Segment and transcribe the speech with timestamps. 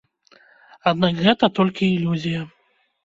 [0.91, 2.41] Аднак гэта толькі ілюзія.